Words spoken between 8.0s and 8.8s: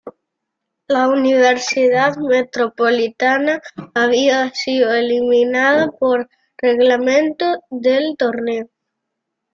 torneo.